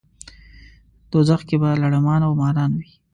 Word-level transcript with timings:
دوزخ 1.11 1.41
کې 1.47 1.55
به 1.61 1.69
لړمان 1.81 2.21
او 2.27 2.33
ماران 2.41 2.71
وي. 2.79 2.91